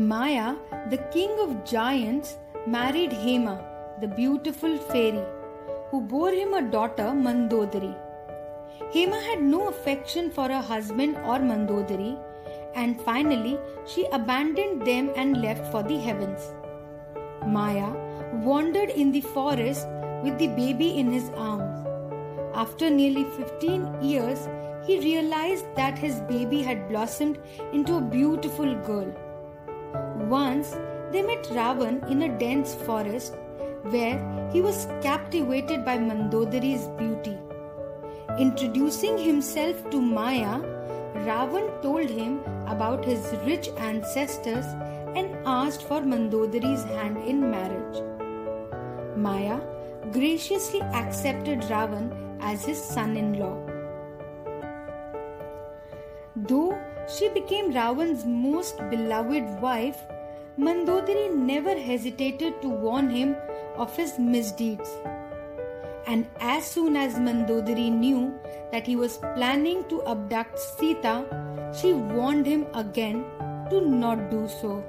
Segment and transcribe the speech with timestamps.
[0.00, 0.54] Maya,
[0.90, 2.36] the king of giants,
[2.68, 5.24] married Hema, the beautiful fairy,
[5.90, 7.96] who bore him a daughter Mandodari.
[8.94, 12.16] Hema had no affection for her husband or Mandodari,
[12.76, 13.58] and finally
[13.88, 16.52] she abandoned them and left for the heavens.
[17.44, 17.92] Maya
[18.34, 19.84] wandered in the forest
[20.22, 21.84] with the baby in his arms.
[22.54, 24.48] After nearly 15 years,
[24.86, 27.40] he realized that his baby had blossomed
[27.72, 29.12] into a beautiful girl.
[30.28, 30.76] Once
[31.12, 33.36] they met Ravan in a dense forest
[33.82, 34.18] where
[34.52, 37.38] he was captivated by Mandodari's beauty.
[38.38, 40.60] Introducing himself to Maya,
[41.26, 44.66] Ravan told him about his rich ancestors
[45.16, 48.02] and asked for Mandodari's hand in marriage.
[49.16, 49.60] Maya
[50.12, 53.56] graciously accepted Ravan as his son in law.
[57.16, 59.98] She became Ravan's most beloved wife,
[60.58, 63.36] Mandodari never hesitated to warn him
[63.76, 64.90] of his misdeeds.
[66.06, 68.38] And as soon as Mandodari knew
[68.72, 71.24] that he was planning to abduct Sita,
[71.78, 73.24] she warned him again
[73.70, 74.82] to not do so.